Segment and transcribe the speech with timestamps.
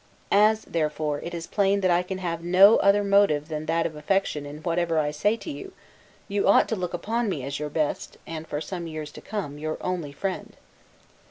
[0.31, 3.95] As therefore, it is plain that I can have no other motive than that of
[3.95, 5.73] affection in whatever I say to you,
[6.27, 9.59] you ought to look upon me as your best, and, for some years to come,
[9.59, 10.57] your only friend.